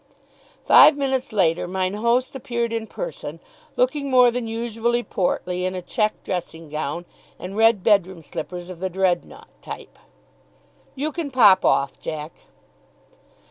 Five 0.65 0.97
minutes 0.97 1.31
later 1.31 1.67
mine 1.67 1.93
host 1.93 2.33
appeared 2.35 2.73
in 2.73 2.87
person, 2.87 3.39
looking 3.75 4.09
more 4.09 4.31
than 4.31 4.47
usually 4.47 5.03
portly 5.03 5.63
in 5.63 5.75
a 5.75 5.81
check 5.83 6.23
dressing 6.23 6.69
gown 6.69 7.05
and 7.37 7.55
red 7.55 7.83
bedroom 7.83 8.23
slippers 8.23 8.71
of 8.71 8.79
the 8.79 8.89
Dreadnought 8.89 9.61
type. 9.61 9.99
"You 10.95 11.11
can 11.11 11.29
pop 11.29 11.63
off, 11.63 11.99
Jack." 11.99 12.31